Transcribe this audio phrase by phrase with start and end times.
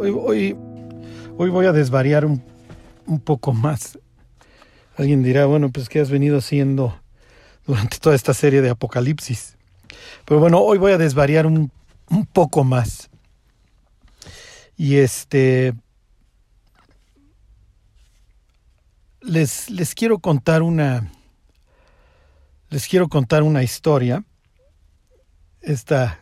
[0.00, 0.56] hoy,
[1.36, 2.42] hoy, voy a desvariar un,
[3.06, 3.98] un, poco más.
[4.96, 7.00] Alguien dirá, bueno, pues ¿qué has venido haciendo
[7.66, 9.56] durante toda esta serie de Apocalipsis?
[10.24, 11.70] Pero bueno, hoy voy a desvariar un,
[12.10, 13.10] un poco más.
[14.76, 15.74] Y este...
[19.20, 21.10] Les, les quiero contar una...
[22.70, 24.24] Les quiero contar una historia.
[25.60, 26.20] Esta,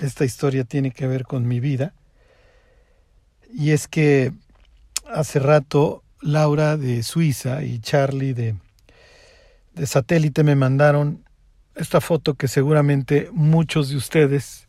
[0.00, 1.94] esta historia tiene que ver con mi vida.
[3.52, 4.32] Y es que
[5.06, 8.54] hace rato Laura de Suiza y Charlie de,
[9.74, 11.24] de satélite me mandaron
[11.74, 14.66] esta foto que seguramente muchos de ustedes,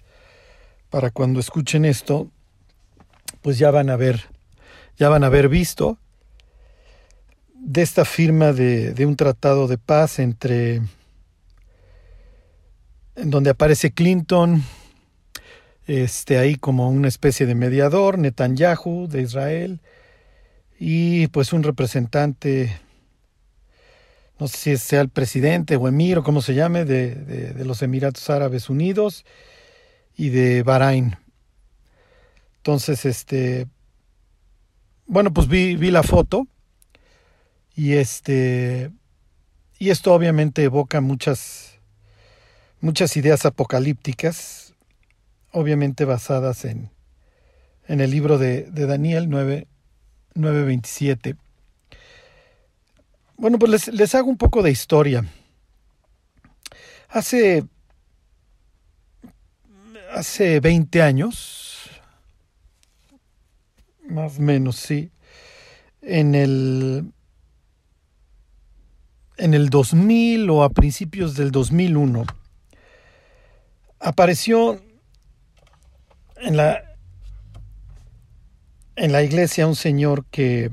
[0.90, 2.30] para cuando escuchen esto,
[3.42, 4.30] pues ya van a ver,
[4.98, 5.98] ya van a haber visto
[7.56, 10.82] de esta firma de, de un tratado de paz entre
[13.16, 14.64] en donde aparece Clinton,
[15.86, 19.82] este, ahí como una especie de mediador, Netanyahu de Israel,
[20.80, 22.80] y pues un representante,
[24.40, 27.82] no sé si sea el presidente o emir o como se llame, de, de, los
[27.82, 29.26] Emiratos Árabes Unidos
[30.16, 31.18] y de Bahrein.
[32.58, 33.68] Entonces, este,
[35.06, 36.48] bueno, pues vi, vi la foto
[37.76, 38.92] y este,
[39.80, 41.80] y esto obviamente evoca muchas,
[42.80, 44.73] muchas ideas apocalípticas
[45.54, 46.90] obviamente basadas en,
[47.88, 49.68] en el libro de, de Daniel 9,
[50.36, 51.38] 9.27.
[53.38, 55.26] Bueno, pues les, les hago un poco de historia.
[57.10, 57.64] Hace,
[60.12, 61.90] hace 20 años,
[64.10, 65.12] más o menos, sí,
[66.02, 67.12] en el,
[69.38, 72.26] en el 2000 o a principios del 2001,
[74.00, 74.83] apareció
[76.44, 76.84] en la,
[78.96, 80.72] en la iglesia un señor que,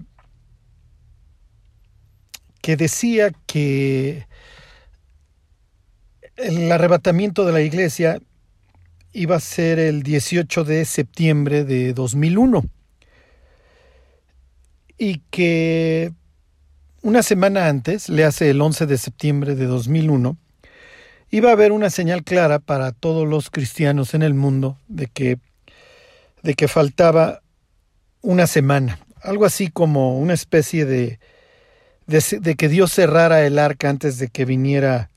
[2.61, 4.27] que decía que
[6.37, 8.21] el arrebatamiento de la iglesia
[9.13, 12.65] iba a ser el 18 de septiembre de 2001
[14.99, 16.13] y que
[17.03, 20.37] una semana antes, le hace el 11 de septiembre de 2001,
[21.31, 25.39] iba a haber una señal clara para todos los cristianos en el mundo de que
[26.43, 27.43] de que faltaba
[28.23, 31.19] una semana, algo así como una especie de,
[32.07, 35.11] de, que Dios cerrara el arca antes de que viniera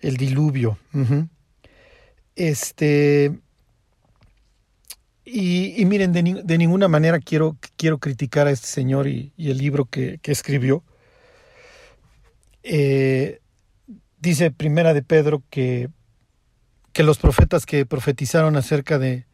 [0.00, 0.78] el diluvio.
[2.34, 3.32] Este.
[5.24, 9.50] Y, y miren, de, de, ninguna manera quiero, quiero criticar a este señor y, y
[9.50, 10.84] el libro que, que escribió.
[12.62, 13.40] Eh,
[14.18, 15.88] dice Primera de Pedro que,
[16.92, 19.26] que los profetas que profetizaron acerca de,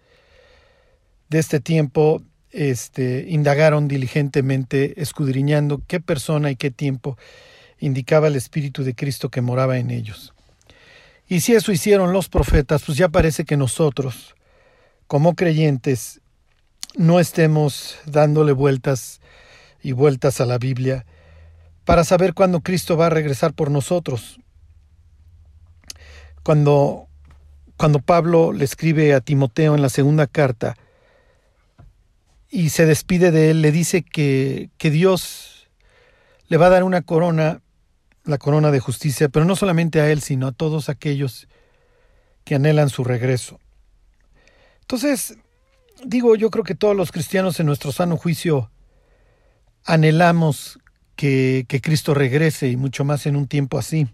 [1.33, 7.17] de este tiempo este, indagaron diligentemente, escudriñando qué persona y qué tiempo
[7.79, 10.35] indicaba el Espíritu de Cristo que moraba en ellos.
[11.27, 14.35] Y si eso hicieron los profetas, pues ya parece que nosotros,
[15.07, 16.21] como creyentes,
[16.97, 19.23] no estemos dándole vueltas
[19.83, 21.07] y vueltas a la Biblia
[21.87, 24.39] para saber cuándo Cristo va a regresar por nosotros.
[26.43, 27.09] Cuando,
[27.79, 30.77] cuando Pablo le escribe a Timoteo en la segunda carta,
[32.55, 35.71] y se despide de él, le dice que, que Dios
[36.49, 37.63] le va a dar una corona,
[38.25, 41.49] la corona de justicia, pero no solamente a él, sino a todos aquellos
[42.45, 43.59] que anhelan su regreso.
[44.83, 45.39] Entonces,
[46.05, 48.71] digo, yo creo que todos los cristianos en nuestro sano juicio
[49.87, 50.79] anhelamos
[51.17, 54.09] que, que Cristo regrese y mucho más en un tiempo así.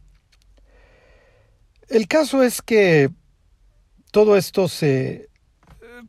[1.88, 3.10] El caso es que
[4.12, 5.28] todo esto se,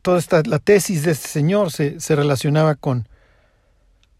[0.02, 3.08] toda esta, la tesis de este señor se, se relacionaba con,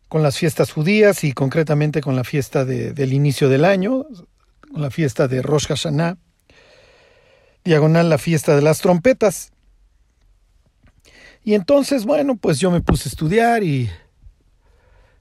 [0.08, 4.06] con las fiestas judías y concretamente con la fiesta de, del inicio del año,
[4.72, 6.16] con la fiesta de Rosh Hashanah,
[7.64, 9.52] diagonal la fiesta de las trompetas.
[11.42, 13.90] Y entonces, bueno, pues yo me puse a estudiar y,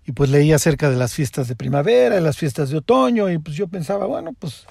[0.05, 3.37] y pues leí acerca de las fiestas de primavera, de las fiestas de otoño, y
[3.37, 4.65] pues yo pensaba, bueno, pues,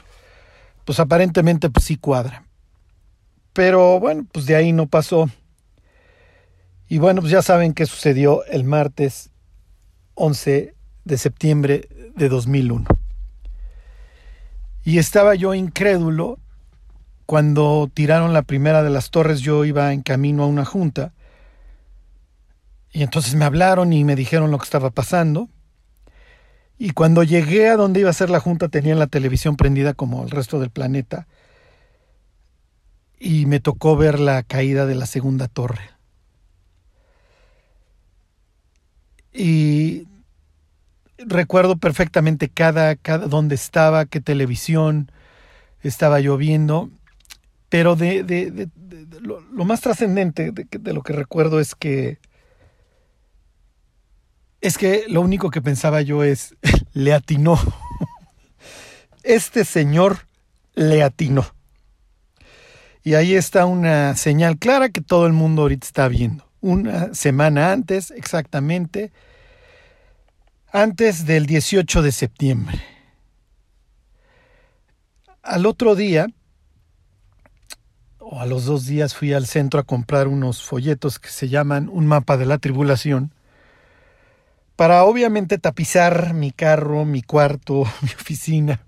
[0.84, 2.44] pues aparentemente pues sí cuadra.
[3.52, 5.30] Pero bueno, pues de ahí no pasó.
[6.88, 9.30] Y bueno, pues ya saben qué sucedió el martes
[10.14, 10.74] 11
[11.04, 12.86] de septiembre de 2001.
[14.84, 16.38] Y estaba yo incrédulo
[17.26, 21.12] cuando tiraron la primera de las torres, yo iba en camino a una junta.
[22.90, 25.50] Y entonces me hablaron y me dijeron lo que estaba pasando.
[26.78, 30.24] Y cuando llegué a donde iba a ser la junta tenían la televisión prendida como
[30.24, 31.26] el resto del planeta.
[33.20, 35.97] Y me tocó ver la caída de la segunda torre.
[39.38, 40.08] Y
[41.16, 45.12] recuerdo perfectamente cada, cada dónde estaba, qué televisión
[45.80, 46.90] estaba lloviendo,
[47.68, 48.68] pero de, de,
[49.20, 52.18] lo, más trascendente de, lo que recuerdo es que
[54.60, 56.56] es que lo único que pensaba yo es
[56.92, 57.58] le atinó.
[59.22, 60.26] Este señor
[60.74, 61.46] le atinó.
[63.04, 66.48] Y ahí está una señal clara que todo el mundo ahorita está viendo.
[66.60, 69.12] Una semana antes, exactamente,
[70.72, 72.82] antes del 18 de septiembre.
[75.42, 76.26] Al otro día,
[78.18, 81.88] o a los dos días, fui al centro a comprar unos folletos que se llaman
[81.90, 83.32] Un mapa de la tribulación,
[84.76, 88.80] para obviamente tapizar mi carro, mi cuarto, mi oficina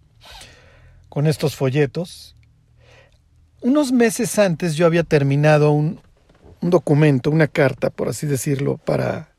[1.09, 2.37] con estos folletos.
[3.63, 6.01] Unos meses antes yo había terminado un,
[6.61, 9.30] un documento, una carta, por así decirlo, para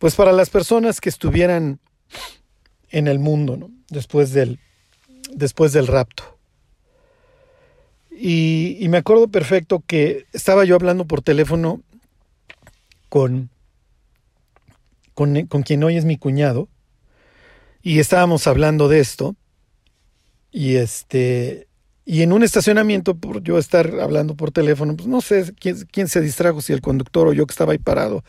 [0.00, 1.78] pues para las personas que estuvieran
[2.88, 3.70] en el mundo, ¿no?
[3.90, 4.58] Después del,
[5.30, 6.38] después del rapto.
[8.10, 11.82] Y, me acuerdo perfecto que estaba yo hablando por teléfono
[13.10, 13.50] con,
[15.12, 16.68] con, con quien hoy es mi cuñado,
[17.82, 19.36] y estábamos hablando de esto,
[20.50, 21.68] y este,
[22.06, 26.22] y en un estacionamiento, por yo estar hablando por teléfono, pues no sé quién se
[26.22, 28.24] distrajo, si el conductor o yo que estaba ahí parado.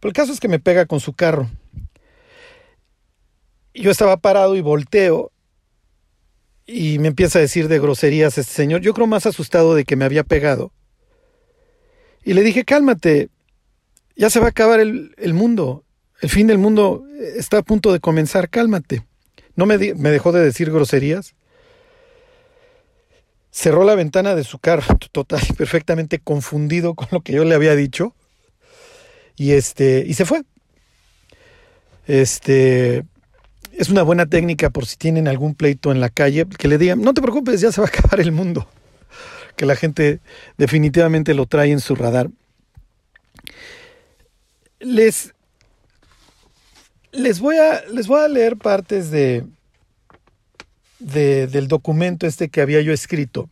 [0.00, 1.48] Pero el caso es que me pega con su carro.
[3.74, 5.30] Yo estaba parado y volteo
[6.66, 8.80] y me empieza a decir de groserías este señor.
[8.80, 10.72] Yo creo más asustado de que me había pegado.
[12.24, 13.28] Y le dije, cálmate,
[14.16, 15.84] ya se va a acabar el, el mundo.
[16.20, 17.04] El fin del mundo
[17.36, 19.06] está a punto de comenzar, cálmate.
[19.56, 21.34] No me, me dejó de decir groserías.
[23.50, 27.74] Cerró la ventana de su carro, total, perfectamente confundido con lo que yo le había
[27.74, 28.14] dicho.
[29.40, 30.42] Y este, y se fue.
[32.06, 33.06] Este,
[33.72, 37.00] es una buena técnica por si tienen algún pleito en la calle, que le digan,
[37.00, 38.68] no te preocupes, ya se va a acabar el mundo.
[39.56, 40.20] Que la gente
[40.58, 42.28] definitivamente lo trae en su radar.
[44.78, 45.32] Les,
[47.10, 49.46] les, voy, a, les voy a leer partes de,
[50.98, 53.48] de, del documento este que había yo escrito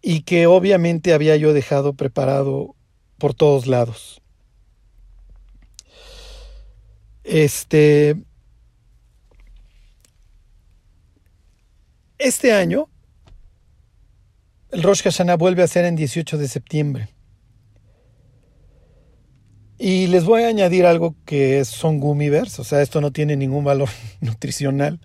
[0.00, 2.74] y que obviamente había yo dejado preparado
[3.18, 4.20] por todos lados.
[7.24, 8.16] Este.
[12.18, 12.88] Este año,
[14.70, 17.08] el Rosh Hashanah vuelve a ser en 18 de septiembre.
[19.78, 23.36] Y les voy a añadir algo que son gummy bears, o sea, esto no tiene
[23.36, 23.88] ningún valor
[24.20, 25.00] nutricional.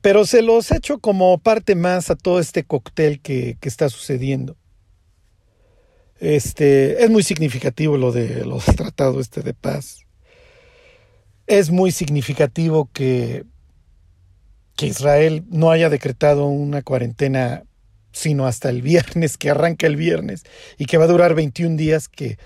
[0.00, 4.56] Pero se los echo como parte más a todo este cóctel que está sucediendo.
[6.20, 10.06] Este, es muy significativo lo de los tratados este de paz.
[11.46, 13.44] Es muy significativo que,
[14.76, 17.64] que Israel no haya decretado una cuarentena
[18.12, 20.44] sino hasta el viernes, que arranca el viernes
[20.78, 22.38] y que va a durar 21 días, que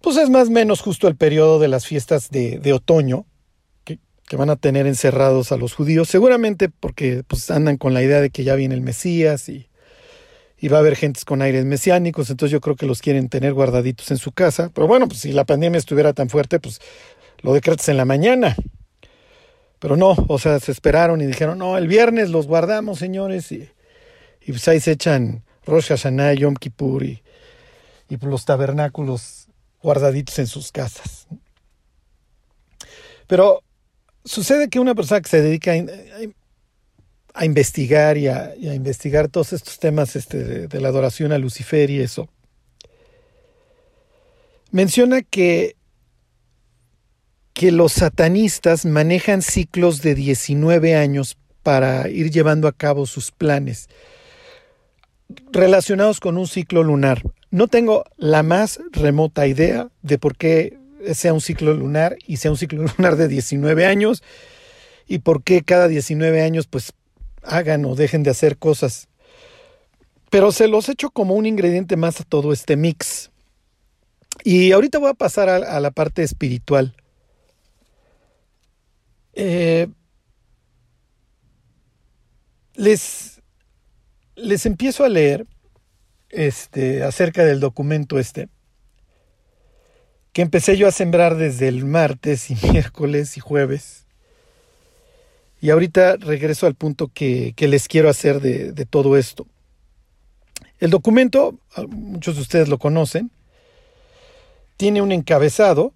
[0.00, 3.26] pues es más o menos justo el periodo de las fiestas de, de otoño,
[3.84, 3.98] que,
[4.36, 8.30] van a tener encerrados a los judíos, seguramente porque pues andan con la idea de
[8.30, 9.68] que ya viene el Mesías y,
[10.58, 13.52] y va a haber gentes con aires mesiánicos, entonces yo creo que los quieren tener
[13.52, 14.70] guardaditos en su casa.
[14.74, 16.80] Pero bueno, pues si la pandemia estuviera tan fuerte, pues
[17.42, 18.56] lo decretas en la mañana.
[19.78, 23.68] Pero no, o sea, se esperaron y dijeron, no, el viernes los guardamos, señores, y,
[24.46, 27.22] pues ahí se echan Rosh Hashanah, Yom Kippur y,
[28.08, 29.48] y los tabernáculos
[29.82, 31.26] guardaditos en sus casas.
[33.26, 33.62] Pero
[34.24, 35.76] sucede que una persona que se dedica a
[37.36, 41.90] a investigar y a, investigar todos estos temas este, de, de la adoración a Lucifer
[41.90, 42.28] y eso,
[44.70, 45.76] menciona que,
[47.52, 53.88] que los satanistas manejan ciclos de 19 años para ir llevando a cabo sus planes
[55.52, 57.22] relacionados con un ciclo lunar.
[57.50, 60.78] No tengo la más remota idea de por qué
[61.14, 64.22] sea un ciclo lunar y sea un ciclo lunar de 19 años
[65.06, 66.92] y por qué cada 19 años pues
[67.46, 69.08] hagan o dejen de hacer cosas.
[70.30, 73.30] Pero se los echo como un ingrediente más a todo este mix.
[74.44, 76.94] Y ahorita voy a pasar a, la parte espiritual.
[79.34, 79.88] Eh,
[82.74, 83.40] les,
[84.34, 85.46] les empiezo a leer
[86.30, 88.48] este, acerca del documento este,
[90.32, 94.05] que empecé yo a sembrar desde el martes y miércoles y jueves.
[95.66, 99.48] Y ahorita regreso al punto que, que les quiero hacer de, de, todo esto.
[100.78, 101.58] El documento,
[101.88, 103.32] muchos de ustedes lo conocen,
[104.76, 105.92] tiene un encabezado,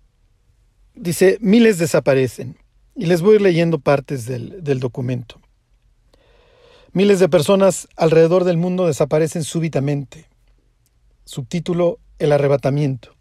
[0.97, 2.57] dice, miles desaparecen.
[2.97, 5.41] Y les voy a ir leyendo partes del, del documento.
[6.93, 10.27] Miles de personas alrededor del mundo desaparecen súbitamente.
[11.25, 13.15] Subtítulo El arrebatamiento.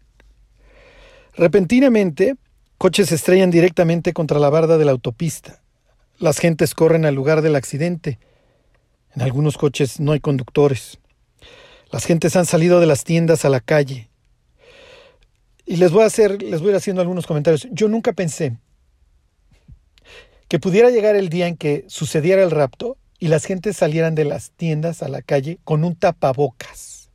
[1.34, 2.34] Repentinamente,
[2.76, 5.59] coches se estrellan directamente contra la barda de la autopista.
[6.20, 8.18] Las gentes corren al lugar del accidente.
[9.14, 10.98] En algunos coches no hay conductores.
[11.90, 14.10] Las gentes han salido de las tiendas a la calle.
[15.64, 17.66] Y les voy a hacer, les voy ir haciendo algunos comentarios.
[17.72, 18.58] Yo nunca pensé
[20.46, 24.26] que pudiera llegar el día en que sucediera el rapto y las gentes salieran de
[24.26, 27.08] las tiendas a la calle con un tapabocas.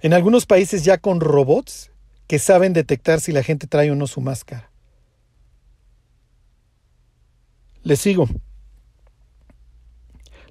[0.00, 1.90] En algunos países ya con robots
[2.28, 4.70] que saben detectar si la gente trae o no su máscara.
[7.86, 8.28] Les sigo.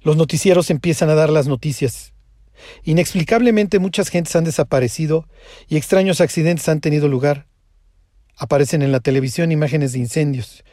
[0.00, 2.14] Los noticieros empiezan a dar las noticias.
[2.82, 5.28] Inexplicablemente muchas gentes han desaparecido
[5.68, 7.46] y extraños accidentes han tenido lugar.
[8.38, 10.64] Aparecen en la televisión imágenes de incendios.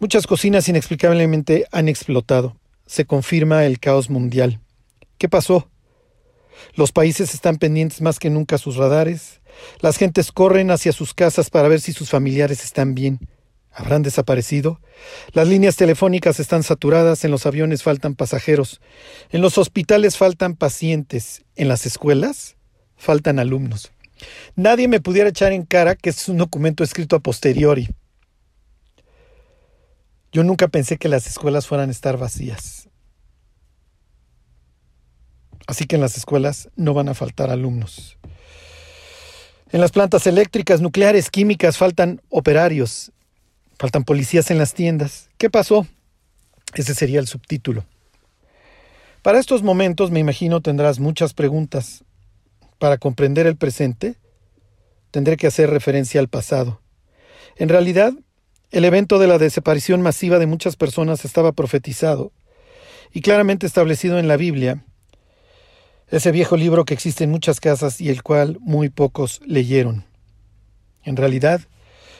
[0.00, 2.56] Muchas cocinas inexplicablemente han explotado.
[2.86, 4.58] Se confirma el caos mundial.
[5.16, 5.70] ¿Qué pasó?
[6.74, 9.42] Los países están pendientes más que nunca a sus radares.
[9.78, 13.20] Las gentes corren hacia sus casas para ver si sus familiares están bien.
[13.74, 14.80] ¿Habrán desaparecido?
[15.32, 18.80] Las líneas telefónicas están saturadas, en los aviones faltan pasajeros,
[19.30, 22.56] en los hospitales faltan pacientes, en las escuelas
[22.96, 23.90] faltan alumnos.
[24.54, 27.88] Nadie me pudiera echar en cara que es un documento escrito a posteriori.
[30.30, 32.88] Yo nunca pensé que las escuelas fueran a estar vacías.
[35.66, 38.18] Así que en las escuelas no van a faltar alumnos.
[39.72, 43.10] En las plantas eléctricas, nucleares, químicas faltan operarios.
[43.84, 45.28] Faltan policías en las tiendas.
[45.36, 45.86] ¿Qué pasó?
[46.72, 47.84] Ese sería el subtítulo.
[49.20, 52.02] Para estos momentos, me imagino, tendrás muchas preguntas.
[52.78, 54.14] Para comprender el presente,
[55.10, 56.80] tendré que hacer referencia al pasado.
[57.56, 58.14] En realidad,
[58.70, 62.32] el evento de la desaparición masiva de muchas personas estaba profetizado
[63.12, 64.82] y claramente establecido en la Biblia,
[66.08, 70.06] ese viejo libro que existe en muchas casas y el cual muy pocos leyeron.
[71.02, 71.60] En realidad,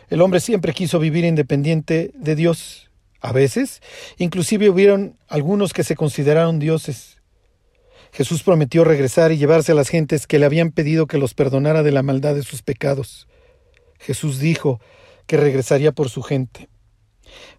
[0.08, 2.90] el hombre siempre quiso vivir independiente de Dios.
[3.20, 3.80] A veces,
[4.18, 7.22] inclusive hubieron algunos que se consideraron dioses.
[8.12, 11.82] Jesús prometió regresar y llevarse a las gentes que le habían pedido que los perdonara
[11.82, 13.26] de la maldad de sus pecados.
[13.98, 14.80] Jesús dijo
[15.26, 16.68] que regresaría por su gente.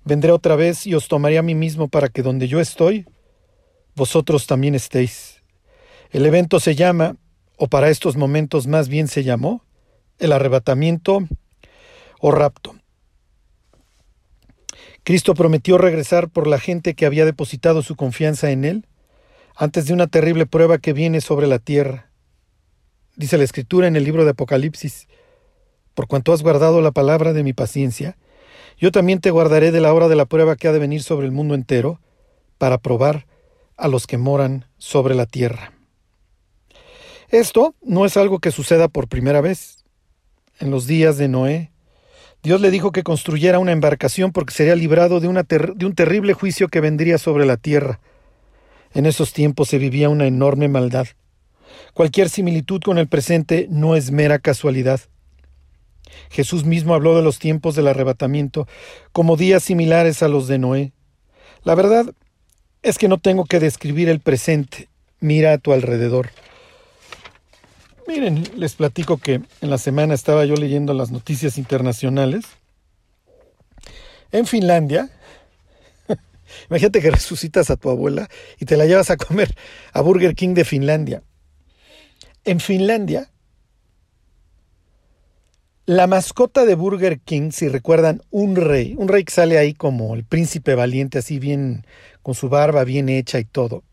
[0.03, 3.05] Vendré otra vez y os tomaré a mí mismo para que donde yo estoy,
[3.95, 5.41] vosotros también estéis.
[6.11, 7.17] El evento se llama,
[7.57, 9.65] o para estos momentos más bien se llamó,
[10.19, 11.27] el arrebatamiento
[12.27, 12.73] o rapto.
[15.03, 18.87] Cristo prometió regresar por la gente que había depositado su confianza en Él
[19.55, 22.09] antes de una terrible prueba que viene sobre la tierra.
[23.15, 25.07] Dice la Escritura en el libro de Apocalipsis,
[25.93, 28.17] por cuanto has guardado la palabra de mi paciencia,
[28.79, 31.27] yo también te guardaré de la hora de la prueba que ha de venir sobre
[31.27, 31.99] el mundo entero,
[32.57, 33.27] para probar
[33.77, 35.73] a los que moran sobre la tierra.
[37.29, 39.85] Esto no es algo que suceda por primera vez.
[40.59, 41.74] En los días de Noé,
[42.45, 46.33] Dios le dijo que construyera una embarcación porque sería librado de, una de un terrible
[46.33, 47.99] juicio que vendría sobre la tierra.
[48.93, 51.07] En esos tiempos se vivía una enorme maldad.
[51.95, 54.99] Cualquier similitud con el presente no es mera casualidad.
[56.29, 58.67] Jesús mismo habló de los tiempos del arrebatamiento
[59.11, 60.91] como días similares a los de Noé.
[61.63, 62.13] La verdad
[62.83, 64.87] es que no tengo que describir el presente.
[65.19, 66.29] Mira a tu alrededor.
[68.07, 72.45] Miren, les platico que en la semana estaba yo leyendo las noticias internacionales.
[74.31, 75.09] En Finlandia,
[76.69, 79.55] imagínate que resucitas a tu abuela y te la llevas a comer
[79.91, 81.23] a Burger King de Finlandia.
[82.43, 83.31] En Finlandia,
[85.87, 90.13] la mascota de Burger King, si recuerdan, un rey, un rey que sale ahí como
[90.13, 91.87] el príncipe valiente, así bien,
[92.21, 93.83] con su barba bien hecha y todo,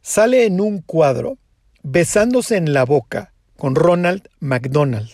[0.00, 1.38] sale en un cuadro
[1.82, 5.10] besándose en la boca con Ronald McDonald.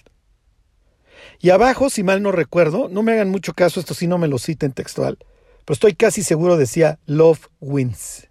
[1.40, 4.28] Y abajo, si mal no recuerdo, no me hagan mucho caso, esto sí no me
[4.28, 5.18] lo citen textual,
[5.64, 8.28] pero estoy casi seguro decía Love Wins.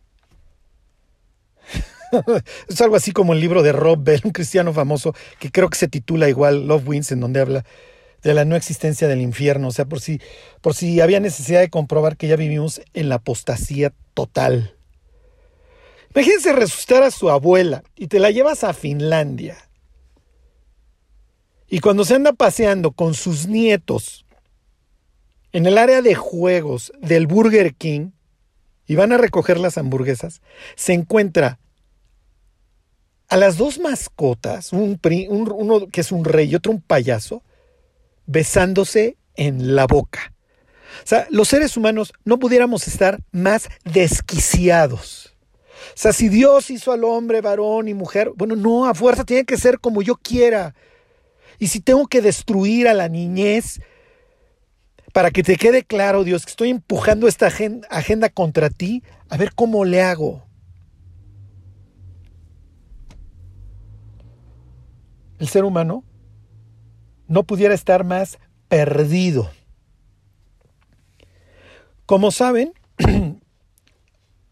[2.68, 5.78] es algo así como el libro de Rob Bell, un cristiano famoso, que creo que
[5.78, 7.66] se titula igual Love Wins, en donde habla
[8.24, 10.20] de la no existencia del infierno, o sea, por si,
[10.62, 14.77] por si había necesidad de comprobar que ya vivimos en la apostasía total.
[16.18, 19.56] Imagínense resucitar a su abuela y te la llevas a Finlandia.
[21.68, 24.26] Y cuando se anda paseando con sus nietos
[25.52, 28.14] en el área de juegos del Burger King
[28.88, 30.42] y van a recoger las hamburguesas,
[30.76, 31.60] se encuentra
[33.28, 37.44] a las dos mascotas, un, uno que es un rey y otro un payaso,
[38.26, 40.34] besándose en la boca.
[41.04, 45.27] O sea, los seres humanos no pudiéramos estar más desquiciados.
[45.94, 49.58] Sea, si Dios hizo al hombre varón y mujer, bueno, no, a fuerza tiene que
[49.58, 50.76] ser como yo quiera.
[51.60, 53.80] Y si tengo que destruir a la niñez,
[55.14, 59.54] para que te quede claro, Dios, que estoy empujando esta agenda contra ti, a ver
[59.56, 60.46] cómo le hago.
[65.40, 66.04] El ser humano
[67.28, 69.50] no pudiera estar más perdido.
[72.06, 72.74] Como saben,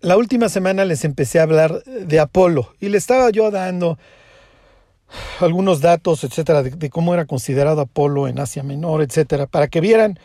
[0.05, 3.97] la última semana les empecé a hablar de Apolo y le estaba yo dando
[5.39, 10.19] algunos datos, etcétera, de, cómo era considerado Apolo en Asia Menor, etcétera, para que vieran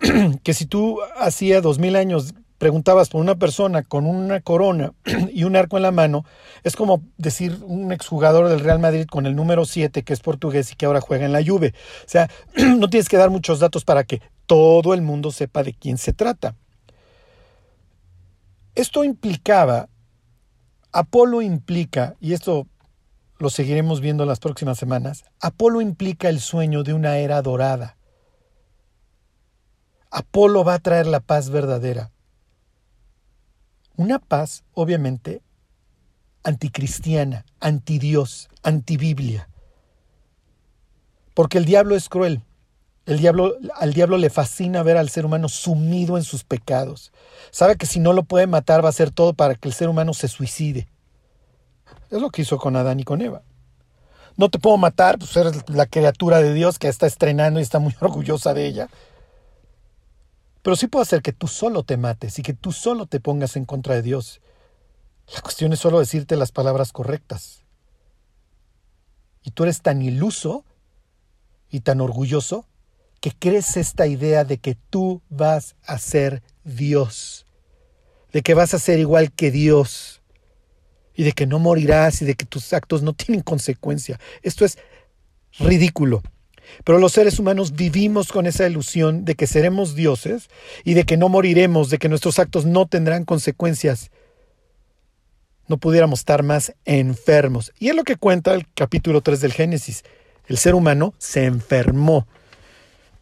[0.42, 4.92] que si tú hacía dos mil años preguntabas por una persona con una corona
[5.32, 6.24] y un arco en la mano,
[6.64, 10.72] es como decir un exjugador del Real Madrid con el número 7 que es portugués
[10.72, 11.74] y que ahora juega en la Juve.
[12.00, 15.74] O sea, no tienes que dar muchos datos para que todo el mundo sepa de
[15.74, 16.56] quién se trata.
[18.76, 19.88] Esto implicaba,
[20.92, 22.66] Apolo implica, y esto
[23.38, 27.96] lo seguiremos viendo las próximas semanas, Apolo implica el sueño de una era dorada.
[30.10, 32.12] Apolo va a traer la paz verdadera.
[33.96, 35.40] Una paz, obviamente,
[36.44, 39.48] anticristiana, antidios, antibiblia.
[41.32, 42.42] Porque el diablo es cruel.
[43.06, 47.12] El diablo, al diablo le fascina ver al ser humano sumido en sus pecados.
[47.52, 49.88] Sabe que si no lo puede matar va a hacer todo para que el ser
[49.88, 50.88] humano se suicide.
[52.10, 53.42] Es lo que hizo con Adán y con Eva.
[54.36, 57.78] No te puedo matar, pues eres la criatura de Dios que está estrenando y está
[57.78, 58.88] muy orgullosa de ella.
[60.62, 63.54] Pero sí puedo hacer que tú solo te mates y que tú solo te pongas
[63.54, 64.40] en contra de Dios.
[65.32, 67.62] La cuestión es solo decirte las palabras correctas.
[69.44, 70.64] Y tú eres tan iluso
[71.70, 72.66] y tan orgulloso
[73.26, 77.44] que crees esta idea de que tú vas a ser Dios,
[78.32, 80.22] de que vas a ser igual que Dios
[81.12, 84.20] y de que no morirás y de que tus actos no tienen consecuencia.
[84.42, 84.78] Esto es
[85.58, 86.22] ridículo.
[86.84, 90.48] Pero los seres humanos vivimos con esa ilusión de que seremos dioses
[90.84, 94.12] y de que no moriremos, de que nuestros actos no tendrán consecuencias.
[95.66, 97.72] No pudiéramos estar más enfermos.
[97.80, 100.04] Y es lo que cuenta el capítulo 3 del Génesis.
[100.46, 102.28] El ser humano se enfermó.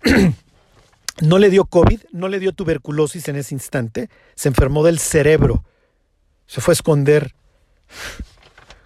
[1.23, 5.65] no le dio COVID, no le dio tuberculosis en ese instante, se enfermó del cerebro.
[6.47, 7.35] Se fue a esconder,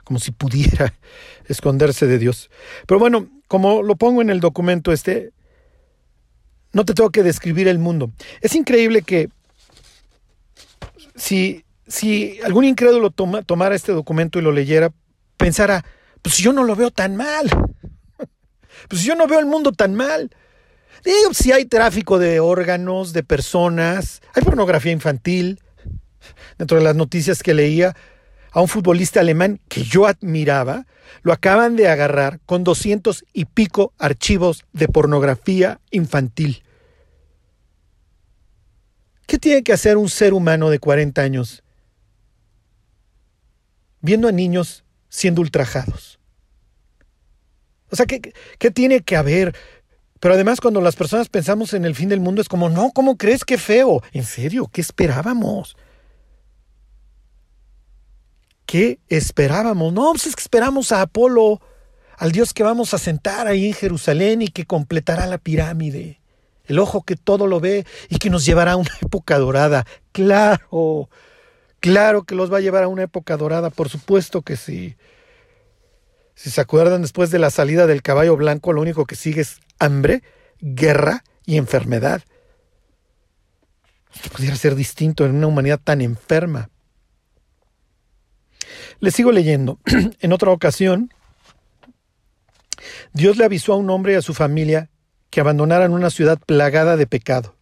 [0.04, 0.94] como si pudiera
[1.46, 2.50] esconderse de Dios.
[2.86, 5.32] Pero bueno, como lo pongo en el documento este,
[6.72, 8.12] no te tengo que describir el mundo.
[8.40, 9.30] Es increíble que
[11.16, 14.92] si, si algún incrédulo tomara este documento y lo leyera,
[15.36, 15.84] pensara,
[16.22, 17.50] pues yo no lo veo tan mal.
[18.88, 20.30] Pues yo no veo el mundo tan mal.
[21.04, 25.60] Digo, si hay tráfico de órganos, de personas, hay pornografía infantil.
[26.58, 27.94] Dentro de las noticias que leía,
[28.50, 30.86] a un futbolista alemán que yo admiraba,
[31.22, 36.62] lo acaban de agarrar con doscientos y pico archivos de pornografía infantil.
[39.26, 41.62] ¿Qué tiene que hacer un ser humano de 40 años
[44.00, 46.18] viendo a niños siendo ultrajados?
[47.90, 48.20] O sea, ¿qué,
[48.58, 49.54] ¿qué, tiene que haber?
[50.20, 53.16] Pero además cuando las personas pensamos en el fin del mundo es como, no, ¿cómo
[53.16, 54.02] crees que feo?
[54.12, 54.68] ¿En serio?
[54.72, 55.76] ¿Qué esperábamos?
[58.66, 59.92] ¿Qué esperábamos?
[59.92, 61.60] No, pues es que esperamos a Apolo,
[62.16, 66.20] al Dios que vamos a sentar ahí en Jerusalén y que completará la pirámide.
[66.66, 69.86] El ojo que todo lo ve y que nos llevará a una época dorada.
[70.12, 71.08] Claro,
[71.80, 74.96] claro que los va a llevar a una época dorada, por supuesto que sí.
[76.38, 79.58] Si se acuerdan, después de la salida del caballo blanco, lo único que sigue es
[79.80, 80.22] hambre,
[80.60, 82.22] guerra y enfermedad.
[84.14, 86.70] Esto pudiera ser distinto en una humanidad tan enferma.
[89.00, 89.80] Le sigo leyendo.
[90.20, 91.12] en otra ocasión,
[93.12, 94.90] Dios le avisó a un hombre y a su familia
[95.30, 97.56] que abandonaran una ciudad plagada de pecado.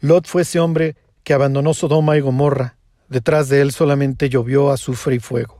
[0.00, 2.76] Lot fue ese hombre que abandonó Sodoma y Gomorra.
[3.08, 5.55] Detrás de él solamente llovió azufre y fuego.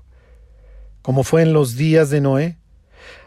[1.07, 2.59] Como fue en los días de Noé,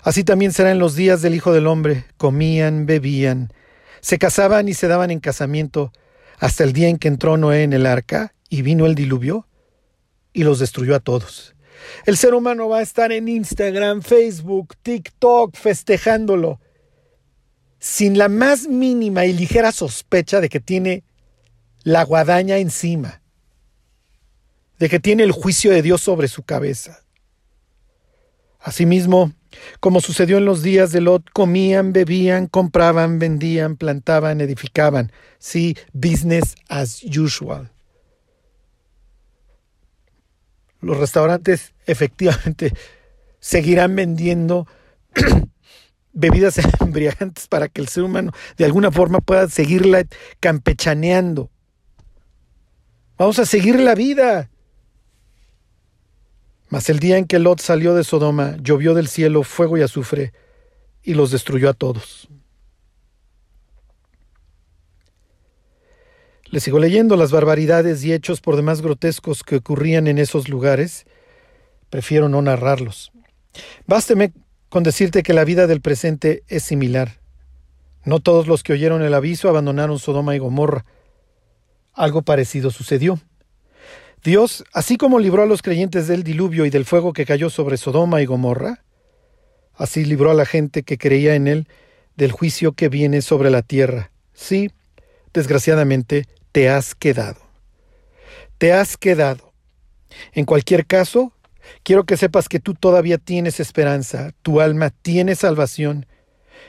[0.02, 2.04] así también será en los días del Hijo del Hombre.
[2.18, 3.54] Comían, bebían,
[4.02, 5.94] se casaban y se daban en casamiento,
[6.40, 9.48] hasta el día en que entró Noé en el arca y vino el diluvio
[10.34, 11.56] y los destruyó a todos.
[12.06, 16.60] El ser humano va a estar en Instagram, Facebook, TikTok festejándolo,
[17.80, 21.06] sin la más mínima y ligera sospecha de que tiene
[21.84, 23.22] la guadaña encima,
[24.80, 27.06] de que tiene el juicio de Dios sobre su cabeza.
[28.70, 29.34] Asimismo,
[29.80, 35.12] como sucedió en los días de Lot, comían, bebían, compraban, vendían, plantaban, edificaban.
[35.40, 37.72] Sí, business as usual.
[40.82, 42.72] Los restaurantes efectivamente
[43.40, 44.68] seguirán vendiendo
[46.14, 50.04] bebidas embriagantes para que el ser humano de alguna forma pueda seguirla
[50.40, 51.50] campechaneando.
[53.18, 54.52] Vamos a seguir la vida.
[56.70, 60.34] Mas el día en que Lot salió de Sodoma, llovió del cielo fuego y azufre,
[61.02, 62.30] y los destruyó a todos.
[66.52, 71.06] Le sigo leyendo las barbaridades y hechos por demás grotescos que ocurrían en esos lugares.
[71.90, 73.12] Prefiero no narrarlos.
[73.86, 74.34] Básteme
[74.68, 77.20] con decirte que la vida del presente es similar.
[78.04, 80.86] No todos los que oyeron el aviso abandonaron Sodoma y Gomorra.
[81.94, 83.20] Algo parecido sucedió.
[84.24, 87.78] Dios, así como libró a los creyentes del diluvio y del fuego que cayó sobre
[87.78, 88.84] Sodoma y Gomorra,
[89.76, 91.68] así libró a la gente que creía en él
[92.18, 94.12] del juicio que viene sobre la tierra.
[94.34, 94.72] Sí,
[95.34, 97.40] desgraciadamente, te has quedado.
[98.58, 99.54] Te has quedado.
[100.34, 101.34] En cualquier caso,
[101.84, 106.06] quiero que sepas que tú todavía tienes esperanza, tu alma tiene salvación,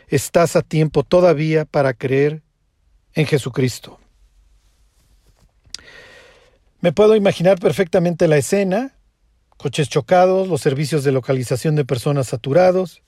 [0.08, 2.42] estás a tiempo todavía para creer
[3.14, 3.99] en Jesucristo.
[6.80, 8.94] Me puedo imaginar perfectamente la escena,
[9.58, 13.02] coches chocados, los servicios de localización de personas saturados,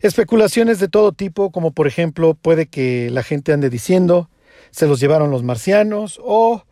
[0.00, 4.30] especulaciones de todo tipo, como por ejemplo puede que la gente ande diciendo,
[4.72, 6.64] se los llevaron los marcianos, o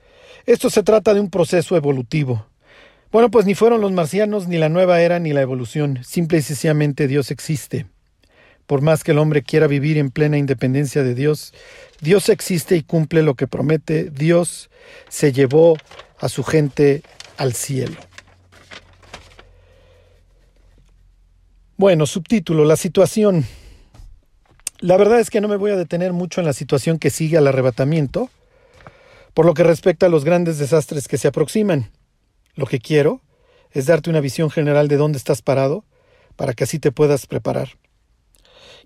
[0.45, 2.45] esto se trata de un proceso evolutivo.
[3.13, 6.43] Bueno, pues ni fueron los marcianos, ni la nueva era, ni la evolución, simple y
[6.43, 7.87] sencillamente Dios existe.
[8.67, 11.55] Por más que el hombre quiera vivir en plena independencia de Dios,
[12.01, 14.11] Dios existe y cumple lo que promete.
[14.11, 14.71] Dios
[15.09, 15.77] se llevó
[16.23, 17.03] a su gente
[17.37, 17.97] al cielo.
[21.77, 23.45] Bueno, subtítulo, la situación.
[24.79, 27.39] La verdad es que no me voy a detener mucho en la situación que sigue
[27.39, 28.31] al arrebatamiento,
[29.35, 31.91] por lo que respecta a los grandes desastres que se aproximan.
[32.55, 33.21] Lo que quiero
[33.73, 35.85] es darte una visión general de dónde estás parado,
[36.37, 37.71] para que así te puedas preparar.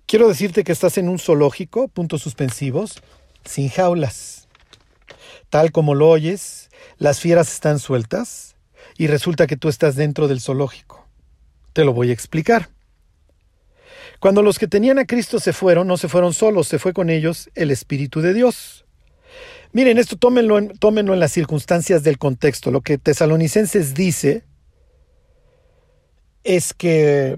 [0.07, 3.03] Quiero decirte que estás en un zoológico, puntos suspensivos,
[3.45, 4.47] sin jaulas.
[5.51, 6.66] Tal como lo oyes,
[6.97, 8.55] las fieras están sueltas
[8.97, 11.07] y resulta que tú estás dentro del zoológico.
[11.73, 12.69] Te lo voy a explicar.
[14.19, 17.09] Cuando los que tenían a Cristo se fueron, no se fueron solos, se fue con
[17.09, 18.85] ellos el Espíritu de Dios.
[19.73, 22.71] Miren, esto tómenlo en, en las circunstancias del contexto.
[22.71, 24.43] Lo que Tesalonicenses dice
[26.43, 27.37] es que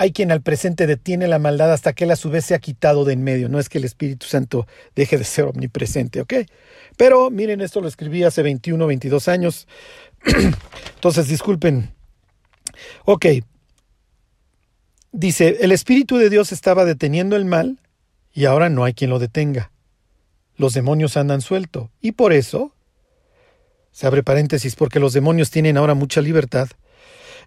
[0.00, 2.60] hay quien al presente detiene la maldad hasta que él a su vez se ha
[2.60, 3.48] quitado de en medio.
[3.48, 6.34] No es que el Espíritu Santo deje de ser omnipresente, ¿ok?
[6.96, 9.66] Pero miren, esto lo escribí hace 21, 22 años.
[10.94, 11.92] Entonces, disculpen.
[13.06, 13.26] Ok.
[15.10, 17.80] Dice, el Espíritu de Dios estaba deteniendo el mal
[18.32, 19.72] y ahora no hay quien lo detenga.
[20.56, 21.90] Los demonios andan suelto.
[22.00, 22.72] Y por eso,
[23.90, 26.68] se abre paréntesis, porque los demonios tienen ahora mucha libertad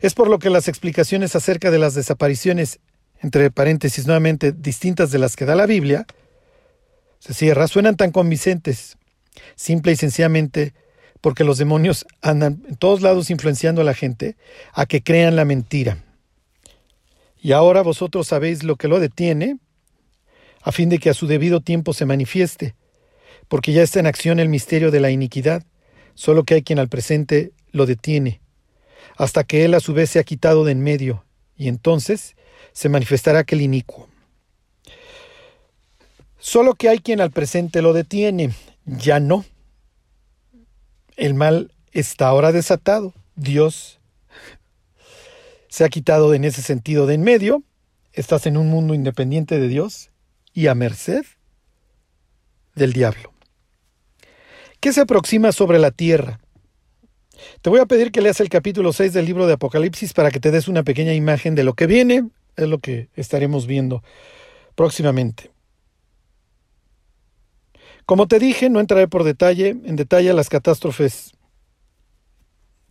[0.02, 2.80] es por lo que las explicaciones acerca de las desapariciones,
[3.22, 6.08] entre paréntesis nuevamente distintas de las que da la Biblia,
[7.20, 8.98] se cierra, suenan tan convincentes,
[9.56, 10.74] simple y sencillamente
[11.22, 14.38] porque los demonios andan en todos lados influenciando a la gente
[14.74, 16.04] a que crean la mentira.
[17.40, 19.58] Y ahora vosotros sabéis lo que lo detiene,
[20.64, 22.74] a fin de que a su debido tiempo se manifieste,
[23.48, 25.64] porque ya está en acción el misterio de la iniquidad,
[26.16, 28.42] solo que hay quien al presente lo detiene
[29.22, 31.24] hasta que él a su vez se ha quitado de en medio,
[31.56, 32.36] y entonces
[32.72, 34.10] se manifestará aquel inicuo.
[36.40, 38.50] Solo que hay quien al presente lo detiene,
[38.84, 39.46] ya no.
[41.18, 43.14] El mal está ahora desatado.
[43.36, 44.00] Dios
[45.68, 47.62] se ha quitado en ese sentido de en medio.
[48.14, 50.10] Estás en un mundo independiente de Dios
[50.52, 51.26] y a merced
[52.74, 53.32] del diablo.
[54.80, 56.40] ¿Qué se aproxima sobre la tierra?
[57.62, 60.40] Te voy a pedir que leas el capítulo 6 del libro de Apocalipsis para que
[60.40, 64.04] te des una pequeña imagen de lo que viene, es lo que estaremos viendo
[64.76, 65.52] próximamente.
[68.06, 71.32] Como te dije, no entraré por detalle en detalle las catástrofes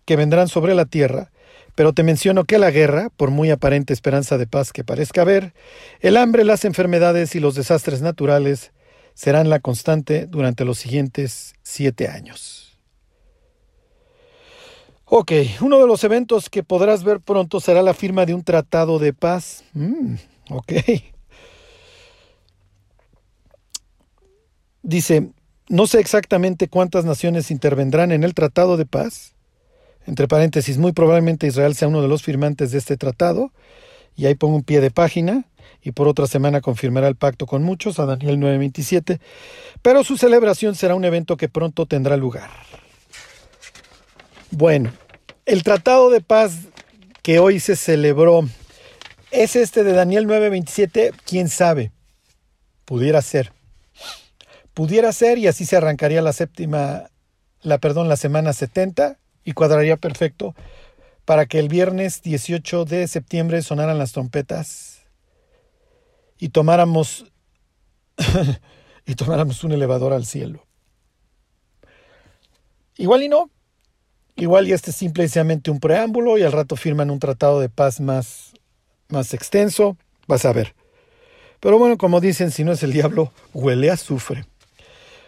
[0.05, 1.31] que vendrán sobre la tierra,
[1.75, 5.53] pero te menciono que la guerra, por muy aparente esperanza de paz que parezca haber,
[6.01, 8.73] el hambre, las enfermedades y los desastres naturales
[9.15, 12.70] serán la constante durante los siguientes siete años.
[15.13, 19.01] Ok, uno de los eventos que podrás ver pronto será la firma de un tratado
[19.01, 19.65] de paz.
[19.73, 20.15] Mm,
[20.51, 20.73] ok.
[24.83, 25.33] Dice,
[25.69, 29.35] no sé exactamente cuántas naciones intervendrán en el tratado de paz.
[30.07, 33.51] Entre paréntesis, muy probablemente Israel sea uno de los firmantes de este tratado.
[34.15, 35.45] Y ahí pongo un pie de página
[35.83, 39.19] y por otra semana confirmará el pacto con muchos, a Daniel 9:27,
[39.83, 42.80] pero su celebración será un evento que pronto tendrá lugar.
[44.53, 44.93] Bueno,
[45.47, 46.59] el tratado de paz
[47.23, 48.43] que hoy se celebró
[49.31, 51.93] es este de Daniel 9:27, quién sabe,
[52.85, 53.53] pudiera ser.
[54.75, 57.11] Pudiera ser y así se arrancaría la séptima,
[57.63, 60.55] la perdón, la semana 70 y cuadraría perfecto
[61.25, 65.03] para que el viernes 18 de septiembre sonaran las trompetas
[66.39, 67.27] y tomáramos
[69.07, 70.67] y tomáramos un elevador al cielo.
[72.97, 73.49] Igual y no.
[74.37, 78.01] Igual y este es simplemente un preámbulo y al rato firman un tratado de paz
[78.01, 78.53] más,
[79.09, 79.97] más extenso.
[80.27, 80.75] Vas a ver.
[81.61, 84.45] Pero bueno, como dicen, si no es el diablo, huele a azufre.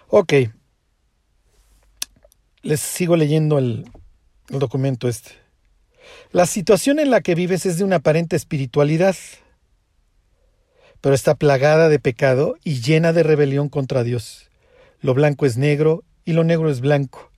[0.08, 0.32] Ok.
[2.62, 3.90] Les sigo leyendo el,
[4.48, 5.32] el documento este.
[6.30, 9.16] La situación en la que vives es de una aparente espiritualidad
[11.02, 14.48] pero está plagada de pecado y llena de rebelión contra Dios.
[15.00, 17.31] Lo blanco es negro y lo negro es blanco.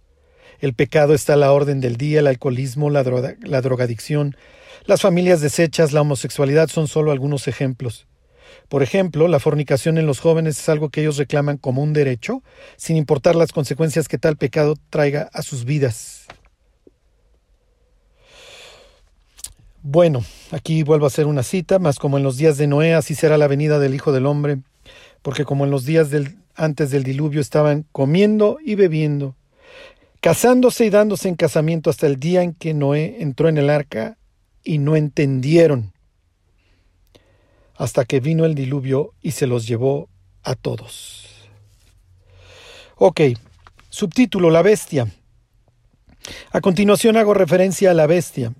[0.60, 3.02] El pecado está a la orden del día, el alcoholismo, la,
[3.42, 4.36] la drogadicción,
[4.86, 8.06] las familias deshechas, la homosexualidad son solo algunos ejemplos.
[8.68, 12.42] Por ejemplo, la fornicación en los jóvenes es algo que ellos reclaman como un derecho,
[12.76, 16.26] sin importar las consecuencias que tal pecado traiga a sus vidas.
[19.82, 23.14] Bueno, aquí vuelvo a hacer una cita, más como en los días de Noé, así
[23.14, 24.60] será la venida del Hijo del Hombre,
[25.20, 26.08] porque como en los días
[26.54, 29.36] antes del diluvio estaban comiendo y bebiendo,
[30.24, 34.16] casándose y dándose en casamiento hasta el día en que Noé entró en el arca
[34.62, 35.92] y no entendieron,
[37.74, 40.08] hasta que vino el diluvio y se los llevó
[40.42, 41.26] a todos.
[42.96, 43.20] Ok,
[43.90, 45.08] subtítulo La bestia.
[46.52, 48.54] A continuación hago referencia a la bestia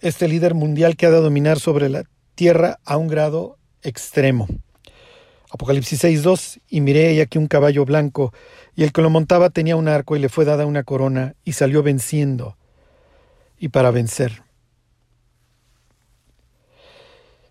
[0.00, 4.48] este líder mundial que ha de dominar sobre la tierra a un grado extremo.
[5.50, 8.32] Apocalipsis 6.2 Y miré y aquí un caballo blanco,
[8.74, 11.52] y el que lo montaba tenía un arco y le fue dada una corona, y
[11.52, 12.56] salió venciendo,
[13.58, 14.42] y para vencer.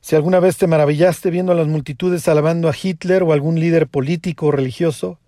[0.01, 3.87] Si alguna vez te maravillaste viendo a las multitudes alabando a Hitler o algún líder
[3.87, 5.19] político o religioso,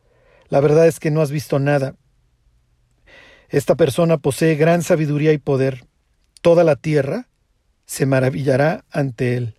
[0.49, 1.95] la verdad es que no has visto nada.
[3.49, 5.85] Esta persona posee gran sabiduría y poder
[6.41, 7.27] toda la tierra
[7.85, 9.55] se maravillará ante él.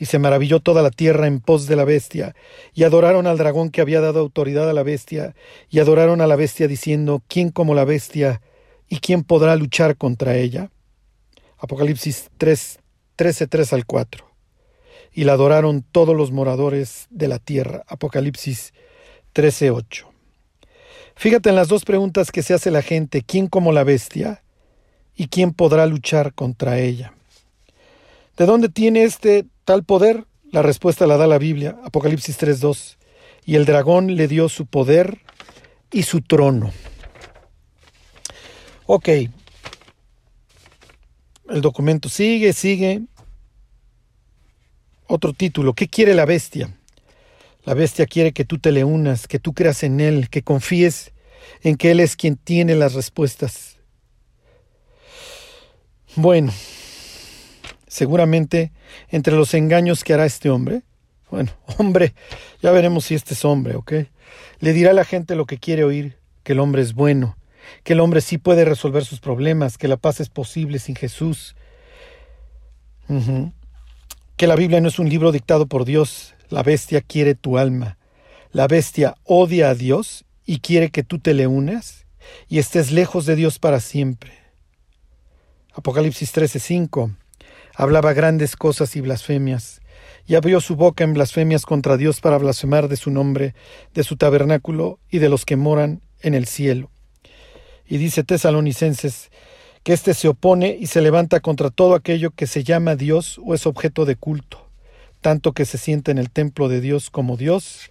[0.00, 2.34] Y se maravilló toda la tierra en pos de la bestia,
[2.74, 5.36] y adoraron al dragón que había dado autoridad a la bestia,
[5.68, 8.40] y adoraron a la bestia diciendo, ¿quién como la bestia?
[8.88, 10.70] ¿Y quién podrá luchar contra ella?
[11.58, 12.78] Apocalipsis 3,
[13.16, 14.26] 13, 3 al 4.
[15.12, 17.84] Y la adoraron todos los moradores de la tierra.
[17.86, 18.72] Apocalipsis
[19.34, 20.10] 13, 8.
[21.14, 24.42] Fíjate en las dos preguntas que se hace la gente, ¿quién como la bestia?
[25.14, 27.12] ¿Y quién podrá luchar contra ella?
[28.38, 30.24] ¿De dónde tiene este tal poder?
[30.50, 32.96] La respuesta la da la Biblia, Apocalipsis 3.2.
[33.46, 35.20] Y el dragón le dio su poder
[35.92, 36.72] y su trono.
[38.86, 39.08] Ok.
[41.50, 43.02] El documento sigue, sigue.
[45.06, 45.72] Otro título.
[45.74, 46.76] ¿Qué quiere la bestia?
[47.62, 51.12] La bestia quiere que tú te le unas, que tú creas en Él, que confíes
[51.62, 53.76] en que Él es quien tiene las respuestas.
[56.16, 56.52] Bueno,
[57.90, 58.70] seguramente
[59.08, 60.82] entre los engaños que hará este hombre,
[61.28, 62.14] bueno, hombre,
[62.62, 63.92] ya veremos si este es hombre, ¿ok?
[64.60, 67.36] Le dirá a la gente lo que quiere oír, que el hombre es bueno,
[67.82, 71.56] que el hombre sí puede resolver sus problemas, que la paz es posible sin Jesús,
[74.36, 77.98] que la Biblia no es un libro dictado por Dios, la bestia quiere tu alma,
[78.52, 82.06] la bestia odia a Dios y quiere que tú te le unas
[82.48, 84.32] y estés lejos de Dios para siempre.
[85.74, 87.16] Apocalipsis 13:5
[87.80, 89.80] hablaba grandes cosas y blasfemias,
[90.26, 93.54] y abrió su boca en blasfemias contra Dios para blasfemar de su nombre,
[93.94, 96.90] de su tabernáculo y de los que moran en el cielo.
[97.86, 99.30] Y dice Tesalonicenses
[99.82, 103.54] que éste se opone y se levanta contra todo aquello que se llama Dios o
[103.54, 104.68] es objeto de culto,
[105.22, 107.88] tanto que se sienta en el templo de Dios como Dios,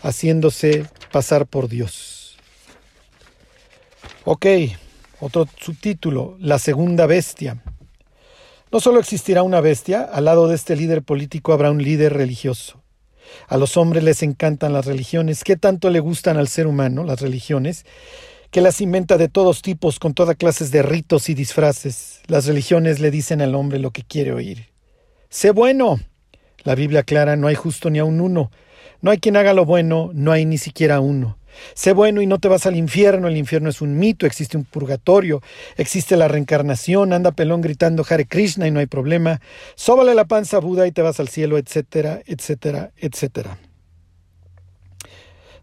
[0.00, 2.36] haciéndose pasar por Dios.
[4.24, 4.46] Ok,
[5.18, 7.60] otro subtítulo, La segunda bestia.
[8.74, 12.82] No solo existirá una bestia, al lado de este líder político habrá un líder religioso.
[13.46, 15.44] A los hombres les encantan las religiones.
[15.44, 17.86] ¿Qué tanto le gustan al ser humano las religiones?
[18.50, 22.18] Que las inventa de todos tipos, con toda clases de ritos y disfraces.
[22.26, 24.70] Las religiones le dicen al hombre lo que quiere oír.
[25.28, 26.00] Sé bueno.
[26.64, 28.50] La Biblia aclara, no hay justo ni a un uno.
[29.02, 31.38] No hay quien haga lo bueno, no hay ni siquiera uno.
[31.74, 34.64] Sé bueno y no te vas al infierno, el infierno es un mito, existe un
[34.64, 35.42] purgatorio,
[35.76, 39.40] existe la reencarnación, anda pelón gritando Hare Krishna y no hay problema,
[39.74, 43.58] sóbale la panza a Buda y te vas al cielo, etcétera, etcétera, etcétera.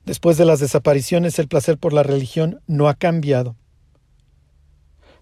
[0.06, 3.56] Después de las desapariciones, el placer por la religión no ha cambiado.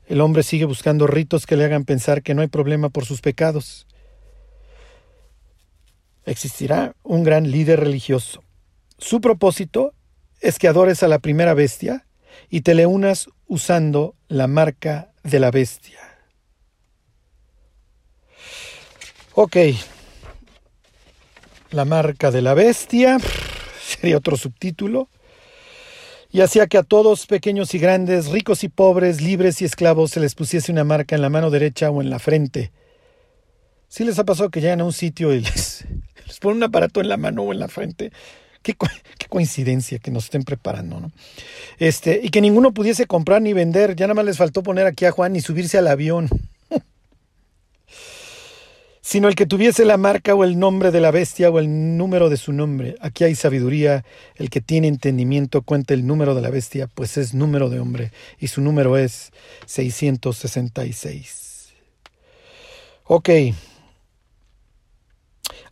[0.07, 3.21] El hombre sigue buscando ritos que le hagan pensar que no hay problema por sus
[3.21, 3.85] pecados.
[6.25, 8.43] Existirá un gran líder religioso.
[8.97, 9.93] Su propósito
[10.39, 12.05] es que adores a la primera bestia
[12.49, 15.99] y te le unas usando la marca de la bestia.
[19.33, 19.57] Ok,
[21.71, 23.17] la marca de la bestia
[23.81, 25.09] sería otro subtítulo.
[26.31, 30.19] Y hacía que a todos, pequeños y grandes, ricos y pobres, libres y esclavos, se
[30.19, 32.71] les pusiese una marca en la mano derecha o en la frente.
[33.87, 35.85] Si les ha pasado que llegan a un sitio y les,
[36.27, 38.11] les ponen un aparato en la mano o en la frente,
[38.61, 38.75] Qué,
[39.29, 41.11] coincidencia que nos estén preparando, ¿no?
[41.77, 45.05] Este, y que ninguno pudiese comprar ni vender, ya nada más les faltó poner aquí
[45.05, 46.27] a Juan y subirse al avión.
[49.01, 52.29] Sino el que tuviese la marca o el nombre de la bestia o el número
[52.29, 52.95] de su nombre.
[53.01, 54.03] Aquí hay sabiduría,
[54.35, 58.11] el que tiene entendimiento cuenta el número de la bestia, pues es número de hombre,
[58.39, 59.31] y su número es
[59.67, 61.73] 666.
[63.05, 63.29] Ok.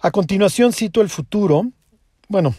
[0.02, 1.72] A continuación cito el futuro.
[2.28, 2.56] Bueno,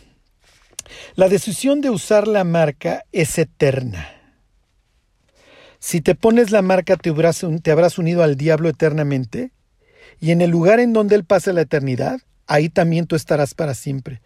[1.15, 4.09] la decisión de usar la marca es eterna.
[5.79, 9.53] Si te pones la marca te habrás, unido al diablo eternamente,
[10.21, 13.75] y en el lugar en donde él pase la eternidad, ahí también tú estarás para
[13.75, 14.21] siempre.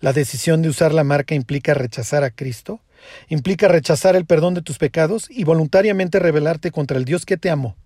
[0.00, 2.80] La decisión de usar la marca implica rechazar a Cristo,
[3.28, 7.50] implica rechazar el perdón de tus pecados y voluntariamente rebelarte contra el Dios que te
[7.50, 7.76] amó.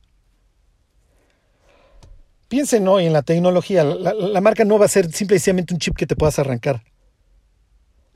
[2.49, 5.97] Piensen hoy en la tecnología, la, la marca no va a ser simplemente un chip
[5.97, 6.83] que te puedas arrancar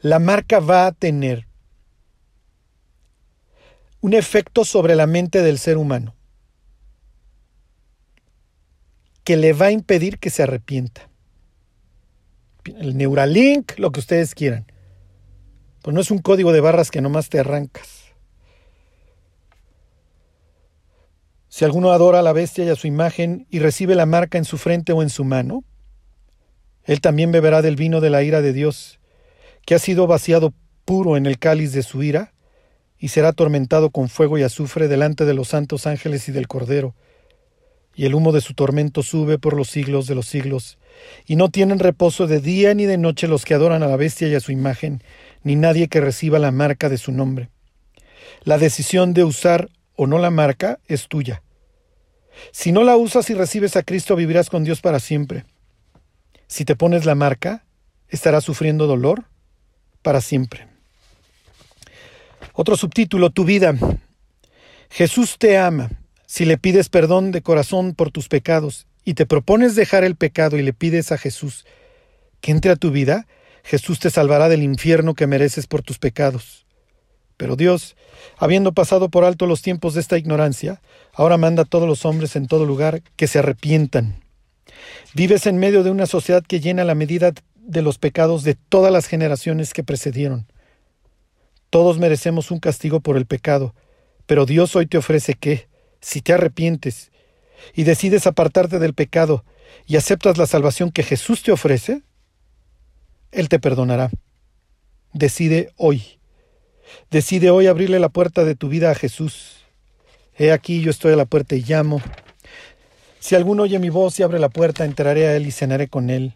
[0.04, 1.46] la marca va a tener
[4.02, 6.14] un efecto sobre la mente del ser humano
[9.24, 11.08] que le va a impedir que se arrepienta.
[12.66, 14.66] El Neuralink, lo que ustedes quieran.
[15.80, 18.12] Pues no es un código de barras que nomás te arrancas.
[21.48, 24.44] Si alguno adora a la bestia y a su imagen y recibe la marca en
[24.44, 25.64] su frente o en su mano,
[26.82, 29.00] él también beberá del vino de la ira de Dios
[29.64, 30.53] que ha sido vaciado
[30.85, 32.33] puro en el cáliz de su ira,
[32.98, 36.94] y será atormentado con fuego y azufre delante de los santos ángeles y del Cordero.
[37.94, 40.79] Y el humo de su tormento sube por los siglos de los siglos,
[41.27, 44.29] y no tienen reposo de día ni de noche los que adoran a la bestia
[44.29, 45.03] y a su imagen,
[45.42, 47.50] ni nadie que reciba la marca de su nombre.
[48.42, 51.42] La decisión de usar o no la marca es tuya.
[52.53, 55.44] Si no la usas y recibes a Cristo, vivirás con Dios para siempre.
[56.46, 57.64] Si te pones la marca,
[58.09, 59.24] estarás sufriendo dolor
[60.04, 60.68] para siempre.
[62.52, 63.74] Otro subtítulo, tu vida.
[64.90, 65.90] Jesús te ama
[66.26, 70.56] si le pides perdón de corazón por tus pecados y te propones dejar el pecado
[70.56, 71.64] y le pides a Jesús
[72.40, 73.26] que entre a tu vida,
[73.64, 76.66] Jesús te salvará del infierno que mereces por tus pecados.
[77.36, 77.96] Pero Dios,
[78.36, 80.82] habiendo pasado por alto los tiempos de esta ignorancia,
[81.14, 84.22] ahora manda a todos los hombres en todo lugar que se arrepientan.
[85.14, 87.32] Vives en medio de una sociedad que llena la medida
[87.66, 90.46] de los pecados de todas las generaciones que precedieron.
[91.70, 93.74] Todos merecemos un castigo por el pecado,
[94.27, 95.68] pero Dios hoy te ofrece que,
[96.00, 97.11] si te arrepientes
[97.74, 99.44] y decides apartarte del pecado
[99.87, 102.03] y aceptas la salvación que Jesús te ofrece,
[103.33, 104.11] Él te perdonará.
[105.12, 106.20] Decide hoy.
[107.11, 109.64] Decide hoy abrirle la puerta de tu vida a Jesús.
[110.37, 112.03] He aquí yo estoy a la puerta y llamo.
[113.20, 116.11] Si alguno oye mi voz y abre la puerta, entraré a Él y cenaré con
[116.11, 116.35] Él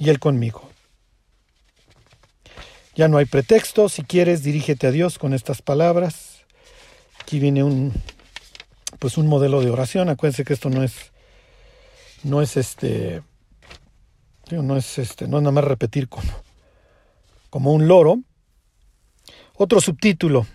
[0.00, 0.68] y Él conmigo.
[2.96, 6.40] Ya no hay pretexto, si quieres dirígete a Dios con estas palabras.
[7.20, 7.92] Aquí viene un
[8.98, 11.12] pues un modelo de oración, acuérdense que esto no es
[12.24, 13.22] no es este
[14.50, 16.32] no es este no es nada más repetir como
[17.50, 18.18] como un loro.
[19.54, 20.46] Otro subtítulo,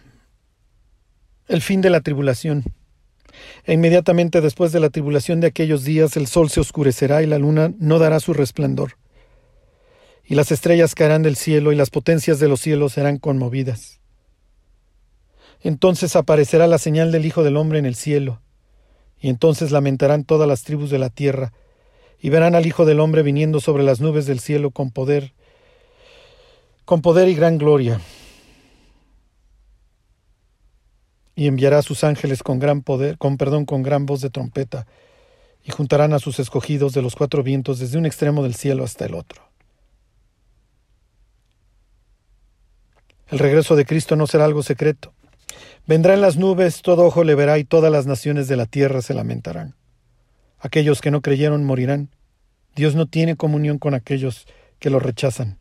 [1.48, 2.64] el fin de la tribulación.
[3.66, 7.38] E inmediatamente después de la tribulación de aquellos días el sol se oscurecerá y la
[7.38, 8.98] luna no dará su resplandor
[10.28, 14.00] y las estrellas caerán del cielo y las potencias de los cielos serán conmovidas.
[15.62, 18.42] Entonces aparecerá la señal del Hijo del Hombre en el cielo,
[19.20, 21.54] y entonces lamentarán todas las tribus de la tierra,
[22.20, 25.34] y verán al Hijo del Hombre viniendo sobre las nubes del cielo con poder,
[26.86, 28.02] con poder y gran gloria.
[31.36, 34.88] Y enviará a sus ángeles con gran poder, con perdón, con gran voz de trompeta,
[35.64, 39.06] y juntarán a sus escogidos de los cuatro vientos desde un extremo del cielo hasta
[39.06, 39.55] el otro.
[43.28, 45.14] El regreso de Cristo no será algo secreto.
[45.88, 49.02] Vendrá en las nubes, todo ojo le verá y todas las naciones de la tierra
[49.02, 49.76] se lamentarán.
[50.60, 52.10] Aquellos que no creyeron morirán.
[52.76, 54.48] Dios no tiene comunión con aquellos
[54.80, 55.58] que lo rechazan.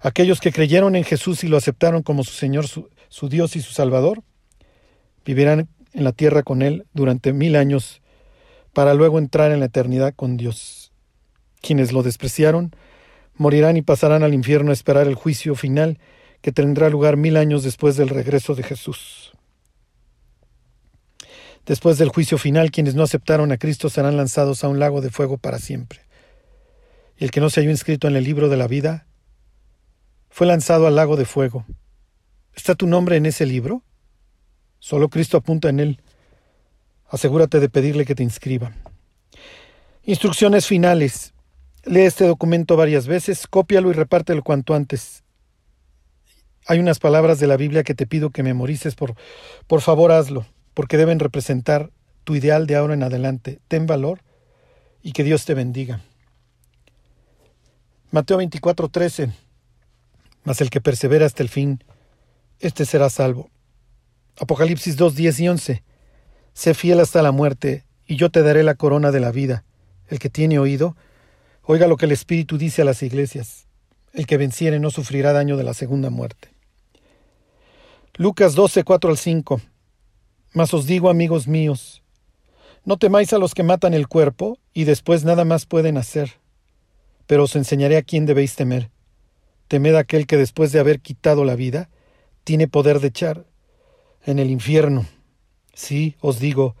[0.00, 3.72] Aquellos que creyeron en Jesús y lo aceptaron como su Señor, su, Dios y su
[3.72, 4.22] Salvador,
[5.24, 8.00] vivirán en la tierra con Él durante mil años
[8.72, 10.92] para luego entrar en la eternidad con Dios.
[11.60, 12.72] Quienes lo despreciaron
[13.34, 15.98] morirán y pasarán al infierno a esperar el juicio final
[16.40, 19.32] que tendrá lugar mil años después del regreso de Jesús.
[21.66, 25.10] Después del juicio final, quienes no aceptaron a Cristo serán lanzados a un lago de
[25.10, 26.00] fuego para siempre.
[27.18, 29.06] Y el que no se halló inscrito en el libro de la vida
[30.30, 31.66] fue lanzado al lago de fuego.
[32.54, 33.82] ¿Está tu nombre en ese libro?
[34.78, 36.00] Solo Cristo apunta en él.
[37.08, 38.72] Asegúrate de pedirle que te inscriba.
[40.04, 41.34] Instrucciones finales.
[41.84, 45.22] Lee este documento varias veces, cópialo y repártelo cuanto antes.
[46.70, 49.14] Hay unas palabras de la Biblia que te pido que memorices, por,
[49.66, 50.44] por favor hazlo,
[50.74, 51.90] porque deben representar
[52.24, 53.58] tu ideal de ahora en adelante.
[53.68, 54.20] Ten valor
[55.02, 56.02] y que Dios te bendiga.
[58.10, 59.32] Mateo 24:13
[60.44, 61.82] Mas el que persevera hasta el fin,
[62.60, 63.48] este será salvo.
[64.38, 65.82] Apocalipsis 2, 10 y 11.
[66.52, 69.64] Sé fiel hasta la muerte, y yo te daré la corona de la vida.
[70.08, 70.96] El que tiene oído,
[71.62, 73.68] oiga lo que el Espíritu dice a las iglesias.
[74.12, 76.57] El que venciere no sufrirá daño de la segunda muerte.
[78.18, 79.60] Lucas 12, 4 al 5.
[80.52, 82.02] Mas os digo, amigos míos,
[82.84, 86.40] no temáis a los que matan el cuerpo y después nada más pueden hacer.
[87.28, 88.90] Pero os enseñaré a quién debéis temer.
[89.68, 91.90] Temed aquel que después de haber quitado la vida,
[92.42, 93.46] tiene poder de echar
[94.24, 95.06] en el infierno.
[95.74, 96.74] Sí, os digo,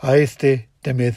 [0.00, 1.14] a este temed.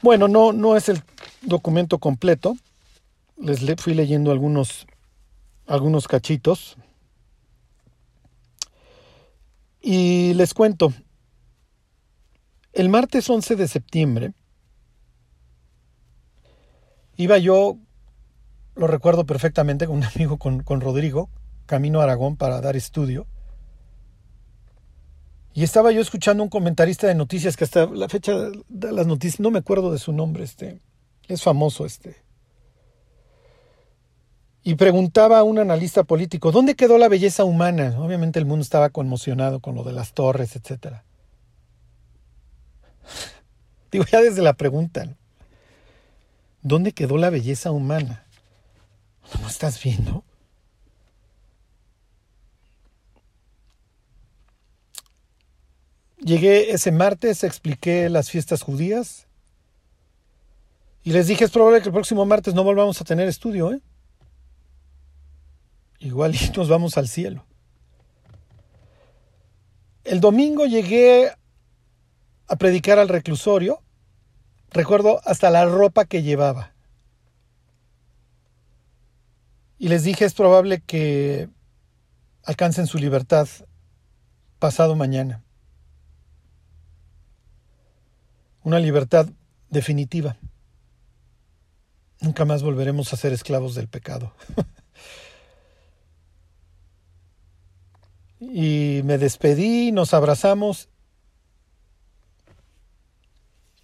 [0.00, 1.02] Bueno, no, no es el
[1.42, 2.56] documento completo.
[3.36, 4.86] Les le, fui leyendo algunos,
[5.68, 6.76] algunos cachitos.
[9.80, 10.92] Y les cuento.
[12.72, 14.32] El martes 11 de septiembre
[17.16, 17.76] iba yo,
[18.76, 21.30] lo recuerdo perfectamente, con un amigo, con, con Rodrigo,
[21.66, 23.26] camino a Aragón para dar estudio.
[25.54, 28.32] Y estaba yo escuchando un comentarista de noticias que hasta la fecha
[28.68, 30.80] de las noticias, no me acuerdo de su nombre, este,
[31.26, 32.27] es famoso este.
[34.68, 37.96] Y preguntaba a un analista político, ¿dónde quedó la belleza humana?
[37.98, 40.96] Obviamente el mundo estaba conmocionado con lo de las torres, etc.
[43.90, 45.16] Digo, ya desde la pregunta,
[46.60, 48.26] ¿dónde quedó la belleza humana?
[49.40, 50.22] ¿No estás viendo?
[56.18, 59.28] Llegué ese martes, expliqué las fiestas judías
[61.04, 63.80] y les dije es probable que el próximo martes no volvamos a tener estudio, ¿eh?
[65.98, 67.44] Igual y nos vamos al cielo.
[70.04, 71.30] El domingo llegué
[72.46, 73.82] a predicar al reclusorio.
[74.70, 76.74] Recuerdo hasta la ropa que llevaba.
[79.78, 81.48] Y les dije es probable que
[82.42, 83.48] alcancen su libertad
[84.58, 85.44] pasado mañana.
[88.68, 89.26] una libertad
[89.70, 90.36] definitiva.
[92.20, 94.34] Nunca más volveremos a ser esclavos del pecado.
[98.40, 100.88] y me despedí, nos abrazamos.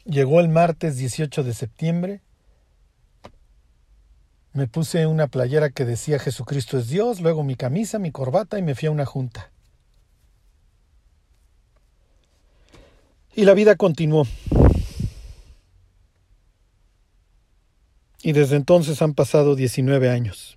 [0.05, 2.21] Llegó el martes 18 de septiembre.
[4.53, 8.63] Me puse una playera que decía Jesucristo es Dios, luego mi camisa, mi corbata y
[8.63, 9.51] me fui a una junta.
[13.35, 14.27] Y la vida continuó.
[18.23, 20.57] Y desde entonces han pasado 19 años.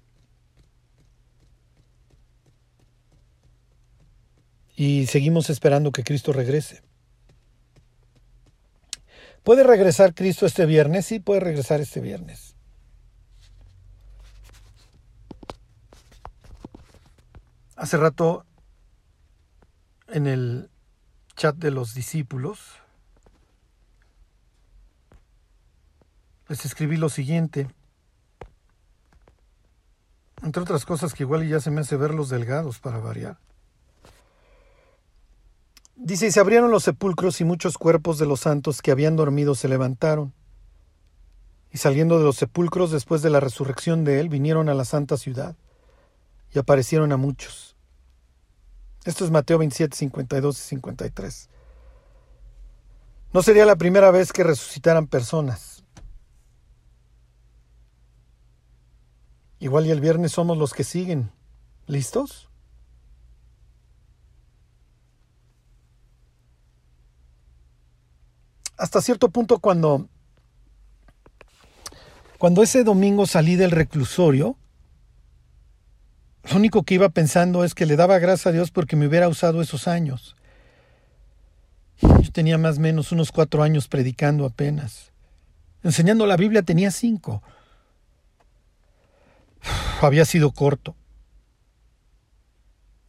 [4.79, 6.83] Y seguimos esperando que Cristo regrese.
[9.41, 11.07] ¿Puede regresar Cristo este viernes?
[11.07, 12.55] Sí, puede regresar este viernes.
[17.75, 18.45] Hace rato
[20.09, 20.69] en el
[21.35, 22.75] chat de los discípulos
[26.49, 27.67] les escribí lo siguiente.
[30.43, 33.39] Entre otras cosas que igual ya se me hace ver los delgados para variar.
[35.99, 39.55] Dice, y se abrieron los sepulcros y muchos cuerpos de los santos que habían dormido
[39.55, 40.31] se levantaron.
[41.71, 45.17] Y saliendo de los sepulcros después de la resurrección de él, vinieron a la santa
[45.17, 45.55] ciudad
[46.53, 47.75] y aparecieron a muchos.
[49.05, 51.49] Esto es Mateo 27, 52 y 53.
[53.33, 55.83] No sería la primera vez que resucitaran personas.
[59.59, 61.31] Igual y el viernes somos los que siguen.
[61.87, 62.46] ¿Listos?
[68.77, 70.07] Hasta cierto punto cuando
[72.37, 74.57] cuando ese domingo salí del reclusorio,
[76.49, 79.27] lo único que iba pensando es que le daba gracias a Dios porque me hubiera
[79.27, 80.35] usado esos años.
[81.99, 85.11] Yo tenía más o menos unos cuatro años predicando apenas.
[85.83, 87.41] Enseñando la Biblia tenía cinco.
[90.01, 90.95] Había sido corto.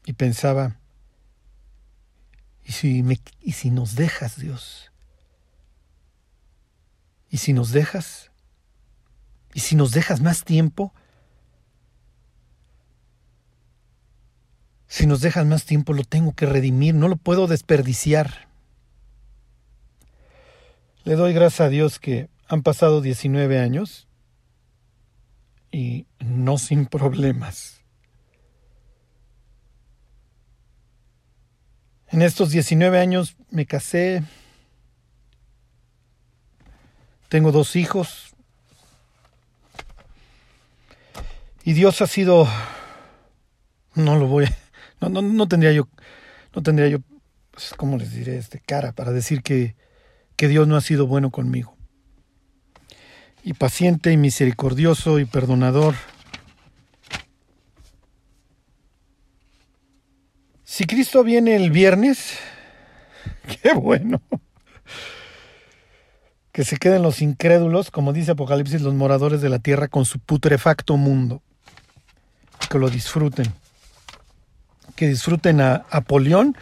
[0.07, 0.81] Y pensaba,
[2.65, 4.91] ¿y si, me, ¿y si nos dejas, Dios?
[7.31, 8.31] ¿Y si nos dejas?
[9.55, 10.93] ¿Y si nos dejas más tiempo?
[14.87, 18.49] Si nos dejas más tiempo lo tengo que redimir, no lo puedo desperdiciar.
[21.05, 24.09] Le doy gracias a Dios que han pasado 19 años
[25.71, 27.83] y no sin problemas.
[32.09, 34.23] En estos 19 años me casé,
[37.29, 38.35] tengo dos hijos
[41.65, 42.49] y Dios ha sido,
[43.95, 44.49] no lo voy
[45.01, 45.89] no, no, no tendría yo,
[46.55, 46.99] no tendría yo,
[47.51, 48.37] pues, ¿cómo les diré?
[48.37, 49.77] Este cara para decir que,
[50.37, 51.77] que Dios no ha sido bueno conmigo.
[53.43, 55.95] Y paciente y misericordioso y perdonador.
[60.65, 62.39] Si Cristo viene el viernes,
[63.63, 64.21] qué bueno.
[66.59, 70.19] Que se queden los incrédulos, como dice Apocalipsis, los moradores de la tierra con su
[70.19, 71.41] putrefacto mundo.
[72.69, 73.55] Que lo disfruten
[74.97, 76.57] que disfruten a Apolión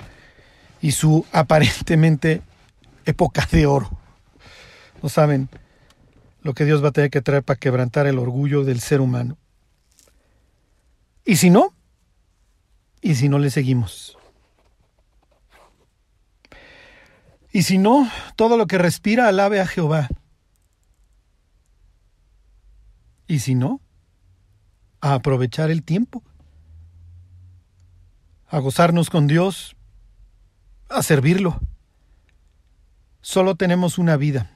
[0.83, 2.43] y su aparentemente
[3.07, 3.89] época de oro.
[5.03, 5.49] No saben
[6.43, 9.39] lo que Dios va a tener que traer para quebrantar el orgullo del ser humano.
[11.25, 11.73] Y si no,
[13.01, 14.16] y si no le seguimos.
[17.57, 20.09] Y si no, todo lo que respira alabe a Jehová.
[23.27, 23.81] Y si no,
[25.01, 26.23] a aprovechar el tiempo
[28.49, 29.75] a gozarnos con Dios,
[30.91, 31.59] a servirlo.
[33.23, 34.51] Solo tenemos una vida.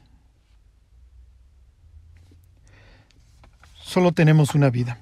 [3.80, 4.98] Solo tenemos una vida.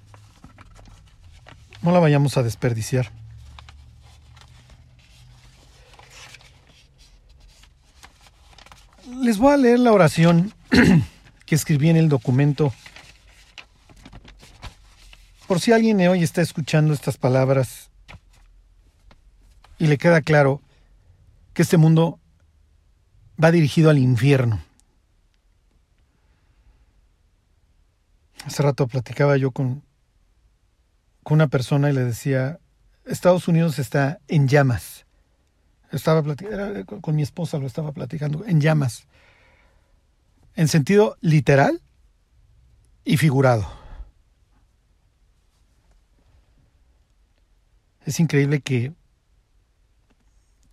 [1.82, 3.10] No la vayamos a desperdiciar.
[9.28, 10.54] Les voy a leer la oración
[11.44, 12.72] que escribí en el documento.
[15.46, 17.90] Por si alguien hoy está escuchando estas palabras
[19.78, 20.62] y le queda claro
[21.52, 22.18] que este mundo
[23.38, 24.62] va dirigido al infierno.
[28.46, 29.82] Hace rato platicaba yo con,
[31.22, 32.60] con una persona y le decía,
[33.04, 35.04] Estados Unidos está en llamas.
[35.90, 36.22] Estaba
[37.00, 39.06] con mi esposa lo estaba platicando, en llamas.
[40.54, 41.80] En sentido literal
[43.04, 43.66] y figurado.
[48.04, 48.92] Es increíble que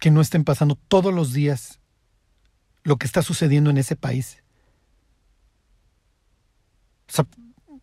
[0.05, 1.79] que no estén pasando todos los días
[2.83, 4.43] lo que está sucediendo en ese país.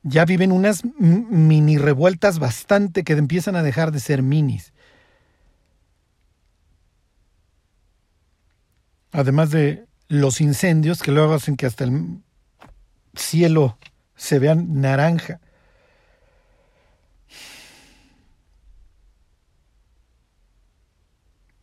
[0.04, 4.71] ya viven unas mini revueltas bastante que empiezan a dejar de ser minis.
[9.12, 12.22] Además de los incendios que luego hacen que hasta el
[13.14, 13.78] cielo
[14.16, 15.40] se vea naranja.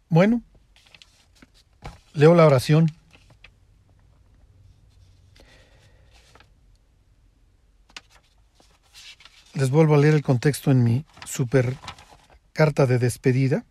[0.10, 0.42] Bueno,
[2.20, 2.92] Leo la oración.
[9.54, 11.78] Les vuelvo a leer el contexto en mi super
[12.52, 13.64] carta de despedida.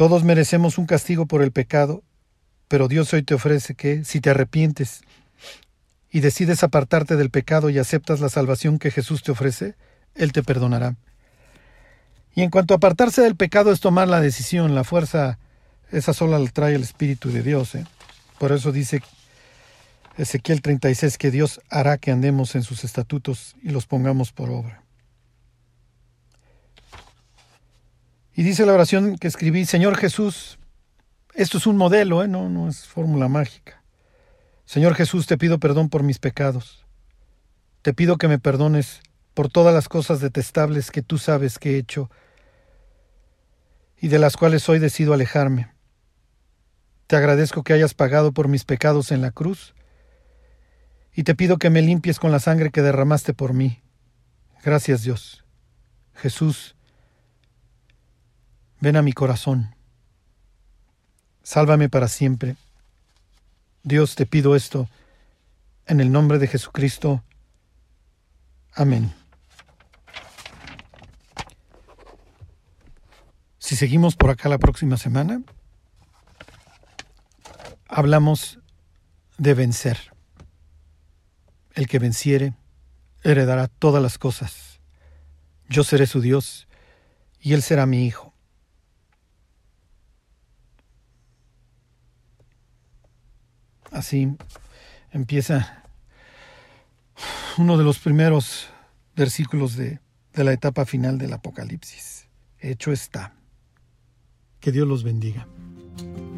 [0.00, 2.02] Todos merecemos un castigo por el pecado,
[2.68, 5.02] pero Dios hoy te ofrece que, si te arrepientes
[6.10, 9.74] y decides apartarte del pecado y aceptas la salvación que Jesús te ofrece,
[10.14, 10.96] Él te perdonará.
[12.34, 15.38] Y en cuanto a apartarse del pecado es tomar la decisión, la fuerza,
[15.92, 17.74] esa sola la trae el Espíritu de Dios.
[17.74, 17.84] ¿eh?
[18.38, 19.02] Por eso dice
[20.16, 24.82] Ezequiel 36 que Dios hará que andemos en sus estatutos y los pongamos por obra.
[28.34, 30.58] Y dice la oración que escribí, Señor Jesús,
[31.34, 32.28] esto es un modelo, ¿eh?
[32.28, 33.82] no, no es fórmula mágica.
[34.64, 36.84] Señor Jesús, te pido perdón por mis pecados.
[37.82, 39.00] Te pido que me perdones
[39.34, 42.10] por todas las cosas detestables que tú sabes que he hecho
[43.98, 45.72] y de las cuales hoy decido alejarme.
[47.06, 49.74] Te agradezco que hayas pagado por mis pecados en la cruz
[51.12, 53.82] y te pido que me limpies con la sangre que derramaste por mí.
[54.62, 55.44] Gracias Dios.
[56.14, 56.76] Jesús,
[58.80, 59.74] ven a mi corazón.
[61.42, 62.56] Sálvame para siempre.
[63.82, 64.88] Dios, te pido esto
[65.86, 67.22] en el nombre de Jesucristo.
[68.74, 69.12] Amén.
[73.58, 75.42] Si seguimos por acá la próxima semana,
[77.88, 78.58] hablamos
[79.38, 80.12] de vencer.
[81.74, 82.54] El que venciere
[83.22, 84.80] heredará todas las cosas.
[85.68, 86.68] Yo seré su Dios
[87.40, 88.29] y él será mi hijo.
[94.00, 94.34] Así
[95.12, 95.84] empieza
[97.58, 98.66] uno de los primeros
[99.14, 100.00] versículos de,
[100.32, 102.26] de la etapa final del Apocalipsis.
[102.60, 103.34] Hecho está.
[104.58, 105.46] Que Dios los bendiga.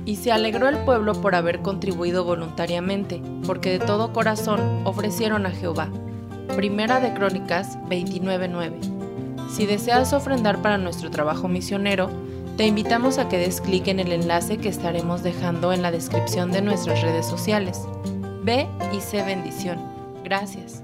[0.04, 5.52] Y se alegró el pueblo por haber contribuido voluntariamente, porque de todo corazón ofrecieron a
[5.52, 5.88] Jehová.
[6.56, 9.48] Primera de Crónicas 29:9.
[9.48, 12.10] Si deseas ofrendar para nuestro trabajo misionero,
[12.56, 16.52] te invitamos a que des clic en el enlace que estaremos dejando en la descripción
[16.52, 17.80] de nuestras redes sociales.
[18.42, 19.78] Ve y sé bendición.
[20.22, 20.82] Gracias.